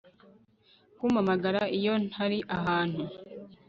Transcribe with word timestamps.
Kumpamagara 0.97 1.61
iyo 1.77 1.93
ntari 2.07 2.39
ahantu 2.57 3.03